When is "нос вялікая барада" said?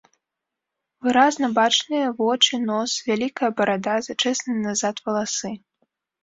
2.71-3.95